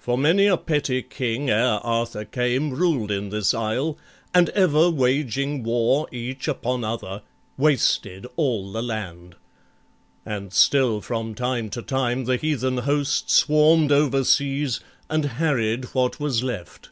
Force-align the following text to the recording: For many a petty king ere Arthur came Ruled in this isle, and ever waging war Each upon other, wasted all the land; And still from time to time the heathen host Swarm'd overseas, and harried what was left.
For 0.00 0.18
many 0.18 0.46
a 0.46 0.56
petty 0.56 1.02
king 1.02 1.50
ere 1.50 1.74
Arthur 1.84 2.24
came 2.24 2.70
Ruled 2.72 3.12
in 3.12 3.28
this 3.28 3.54
isle, 3.54 3.96
and 4.34 4.48
ever 4.48 4.90
waging 4.90 5.62
war 5.62 6.08
Each 6.10 6.48
upon 6.48 6.82
other, 6.82 7.22
wasted 7.56 8.26
all 8.34 8.72
the 8.72 8.82
land; 8.82 9.36
And 10.24 10.52
still 10.52 11.00
from 11.00 11.36
time 11.36 11.70
to 11.70 11.82
time 11.82 12.24
the 12.24 12.34
heathen 12.38 12.78
host 12.78 13.30
Swarm'd 13.30 13.92
overseas, 13.92 14.80
and 15.08 15.24
harried 15.24 15.84
what 15.94 16.18
was 16.18 16.42
left. 16.42 16.90